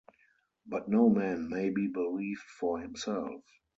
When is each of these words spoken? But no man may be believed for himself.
But 0.65 0.89
no 0.89 1.11
man 1.11 1.47
may 1.47 1.69
be 1.69 1.85
believed 1.85 2.41
for 2.57 2.79
himself. 2.79 3.43